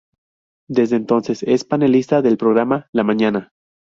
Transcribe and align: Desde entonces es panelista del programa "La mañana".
Desde 0.67 0.95
entonces 0.95 1.43
es 1.43 1.63
panelista 1.63 2.23
del 2.23 2.35
programa 2.37 2.89
"La 2.91 3.03
mañana". 3.03 3.51